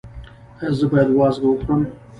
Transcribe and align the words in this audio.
ایا 0.61 0.69
زه 0.77 0.85
باید 0.91 1.09
وازګه 1.11 1.47
وخورم؟ 1.49 1.81